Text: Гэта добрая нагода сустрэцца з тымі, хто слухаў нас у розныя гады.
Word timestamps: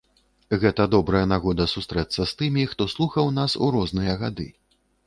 Гэта 0.63 0.87
добрая 0.95 1.21
нагода 1.33 1.67
сустрэцца 1.75 2.27
з 2.33 2.37
тымі, 2.41 2.67
хто 2.75 2.91
слухаў 2.99 3.33
нас 3.41 3.61
у 3.65 3.73
розныя 3.79 4.21
гады. 4.27 4.53